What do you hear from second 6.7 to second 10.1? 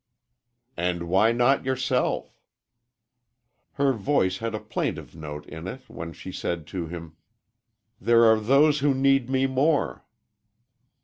to him, "There are those who need me more."